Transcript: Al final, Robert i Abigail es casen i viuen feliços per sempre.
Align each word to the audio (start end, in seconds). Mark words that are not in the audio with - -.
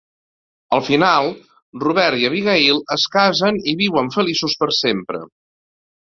Al 0.75 0.79
final, 0.85 1.27
Robert 1.83 2.21
i 2.21 2.25
Abigail 2.29 2.81
es 2.95 3.03
casen 3.17 3.59
i 3.73 3.75
viuen 3.83 4.09
feliços 4.17 4.57
per 4.63 4.69
sempre. 4.79 5.21